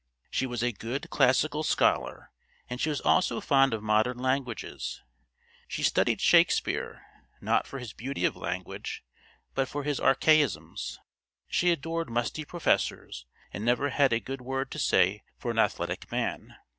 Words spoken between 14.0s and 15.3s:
a good word to say